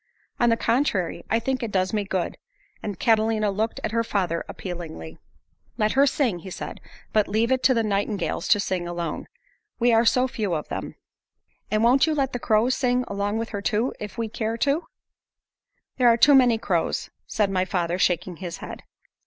"On 0.39 0.49
the 0.49 0.57
contrary, 0.57 1.23
I 1.29 1.37
think 1.37 1.61
it 1.61 1.69
does 1.69 1.93
me 1.93 2.05
good." 2.05 2.39
And 2.81 2.97
Catalina 2.99 3.51
looked 3.51 3.79
at 3.83 3.91
her 3.91 4.03
father 4.03 4.43
appealingly. 4.49 5.19
"Let 5.77 5.91
her 5.91 6.07
sing," 6.07 6.39
he 6.39 6.49
said, 6.49 6.81
"but 7.13 7.27
leave 7.27 7.51
it 7.51 7.61
to 7.65 7.75
the 7.75 7.83
nightingales 7.83 8.47
to 8.47 8.59
sing 8.59 8.87
alone. 8.87 9.27
There 9.79 9.95
are 9.95 10.03
so 10.03 10.27
few 10.27 10.55
of 10.55 10.69
them." 10.69 10.95
"And 11.69 11.83
won't 11.83 12.07
you 12.07 12.15
let 12.15 12.33
the 12.33 12.39
crows 12.39 12.75
sing 12.75 13.05
along 13.07 13.37
with 13.37 13.49
her 13.49 13.61
too, 13.61 13.93
if 13.99 14.17
we 14.17 14.27
care 14.27 14.57
to?" 14.57 14.87
"There 15.97 16.07
are 16.07 16.17
too 16.17 16.33
many 16.33 16.57
crows," 16.57 17.11
said 17.27 17.51
my 17.51 17.63
father, 17.65 17.99
shaking 17.99 18.37
his 18.37 18.57
head. 18.57 18.81